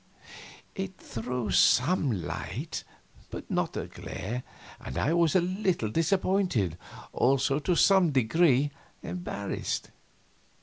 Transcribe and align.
It 0.73 0.97
threw 0.97 1.51
some 1.51 2.23
light, 2.23 2.83
but 3.29 3.51
not 3.51 3.77
a 3.77 3.85
glare, 3.85 4.41
and 4.79 4.97
I 4.97 5.13
was 5.13 5.35
a 5.35 5.41
little 5.41 5.91
disappointed, 5.91 6.75
also 7.13 7.59
to 7.59 7.75
some 7.75 8.09
degree 8.09 8.71
embarrassed. 9.03 9.91